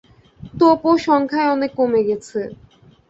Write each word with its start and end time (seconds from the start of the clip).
তোপও 0.53 0.91
সংখ্যায় 1.07 1.51
অনেক 1.51 1.71
কমে 1.79 2.01
গেছে। 2.07 2.39